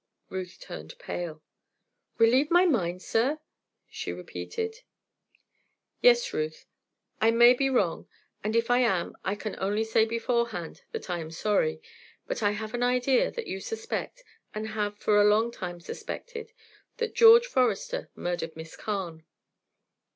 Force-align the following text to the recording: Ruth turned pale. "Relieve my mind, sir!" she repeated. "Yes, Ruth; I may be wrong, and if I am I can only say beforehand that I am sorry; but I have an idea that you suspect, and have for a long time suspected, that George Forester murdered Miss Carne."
Ruth 0.31 0.57
turned 0.59 0.97
pale. 0.97 1.43
"Relieve 2.17 2.49
my 2.49 2.65
mind, 2.65 3.03
sir!" 3.03 3.37
she 3.87 4.11
repeated. 4.11 4.77
"Yes, 6.01 6.33
Ruth; 6.33 6.65
I 7.21 7.29
may 7.29 7.53
be 7.53 7.69
wrong, 7.69 8.07
and 8.43 8.55
if 8.55 8.71
I 8.71 8.79
am 8.79 9.15
I 9.23 9.35
can 9.35 9.55
only 9.59 9.83
say 9.83 10.05
beforehand 10.05 10.81
that 10.91 11.07
I 11.11 11.19
am 11.19 11.29
sorry; 11.29 11.83
but 12.25 12.41
I 12.41 12.49
have 12.49 12.73
an 12.73 12.81
idea 12.81 13.29
that 13.29 13.45
you 13.45 13.59
suspect, 13.59 14.23
and 14.55 14.69
have 14.69 14.97
for 14.97 15.21
a 15.21 15.29
long 15.29 15.51
time 15.51 15.79
suspected, 15.79 16.51
that 16.97 17.13
George 17.13 17.45
Forester 17.45 18.09
murdered 18.15 18.55
Miss 18.55 18.75
Carne." 18.75 19.23